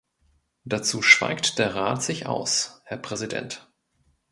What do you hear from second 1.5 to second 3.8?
der Rat sich aus, Herr Präsident.